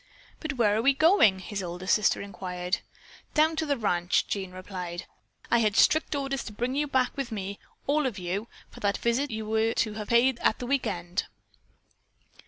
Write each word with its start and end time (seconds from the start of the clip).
"But 0.39 0.53
where 0.53 0.75
are 0.75 0.81
we 0.81 0.95
going?" 0.95 1.37
his 1.37 1.61
older 1.61 1.85
sister 1.85 2.23
inquired. 2.23 2.79
"Down 3.35 3.55
to 3.57 3.67
the 3.67 3.77
ranch," 3.77 4.25
Jean 4.25 4.51
replied. 4.51 5.05
"I 5.51 5.59
had 5.59 5.75
strict 5.75 6.15
orders 6.15 6.43
to 6.45 6.51
bring 6.53 6.73
you 6.73 6.87
back 6.87 7.15
with 7.15 7.31
me, 7.31 7.59
all 7.85 8.07
of 8.07 8.17
you, 8.17 8.47
for 8.71 8.79
that 8.79 8.97
visit 8.97 9.29
that 9.29 9.35
you 9.35 9.45
were 9.45 9.73
to 9.75 9.93
have 9.93 10.07
paid 10.07 10.39
at 10.39 10.57
the 10.57 10.65
weekend." 10.65 11.25